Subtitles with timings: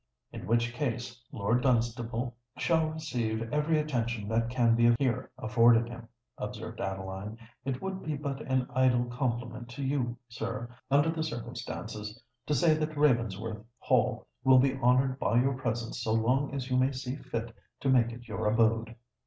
[0.31, 6.07] "In which case Lord Dunstable shall receive every attention that can be here afforded him,"
[6.39, 7.37] observed Adeline.
[7.65, 12.73] "It would be but an idle compliment to you, sir, under the circumstances, to say
[12.73, 17.17] that Ravensworth Hall will be honoured by your presence so long as you may see
[17.17, 18.95] fit to make it your abode."